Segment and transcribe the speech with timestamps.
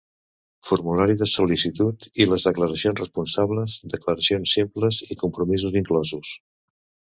[0.69, 6.35] Formulari de sol·licitud i les declaracions responsables, declaracions simples i compromisos inclosos.